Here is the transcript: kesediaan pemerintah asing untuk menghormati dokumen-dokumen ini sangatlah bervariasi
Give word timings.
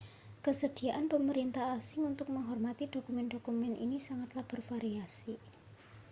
kesediaan 0.45 1.05
pemerintah 1.13 1.67
asing 1.79 2.01
untuk 2.11 2.27
menghormati 2.35 2.85
dokumen-dokumen 2.95 3.73
ini 3.85 3.97
sangatlah 4.07 4.41
bervariasi 4.51 5.33